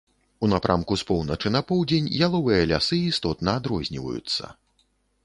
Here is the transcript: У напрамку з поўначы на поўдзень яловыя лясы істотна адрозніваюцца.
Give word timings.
У 0.45 0.47
напрамку 0.53 0.95
з 1.01 1.05
поўначы 1.09 1.51
на 1.55 1.61
поўдзень 1.71 2.07
яловыя 2.29 2.63
лясы 2.71 2.99
істотна 3.11 3.55
адрозніваюцца. 3.63 4.51